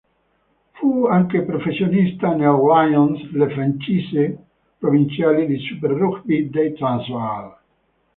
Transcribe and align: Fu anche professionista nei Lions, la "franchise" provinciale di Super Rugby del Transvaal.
Fu 0.71 1.05
anche 1.05 1.43
professionista 1.43 2.33
nei 2.33 2.47
Lions, 2.47 3.21
la 3.33 3.47
"franchise" 3.49 4.35
provinciale 4.79 5.45
di 5.45 5.59
Super 5.59 5.91
Rugby 5.91 6.49
del 6.49 6.73
Transvaal. 6.73 7.55